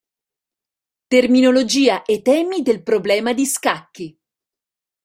[1.09, 4.19] Terminologia e temi del problema di scacchi".